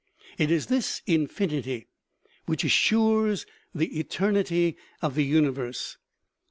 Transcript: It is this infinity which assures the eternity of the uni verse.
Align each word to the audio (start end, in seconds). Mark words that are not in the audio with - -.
It 0.39 0.49
is 0.49 0.65
this 0.65 1.03
infinity 1.05 1.85
which 2.47 2.63
assures 2.63 3.45
the 3.75 3.99
eternity 3.99 4.75
of 4.99 5.13
the 5.13 5.23
uni 5.25 5.49
verse. 5.49 5.97